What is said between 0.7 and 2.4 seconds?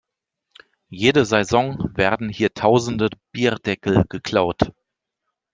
Jede Saison werden